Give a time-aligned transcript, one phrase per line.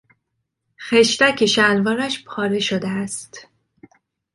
[0.81, 3.47] خشتک شلوارش پاره شده است.